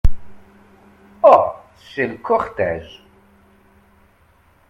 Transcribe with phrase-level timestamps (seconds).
[1.21, 1.63] Ah!
[1.93, 3.03] c’est le cortège!…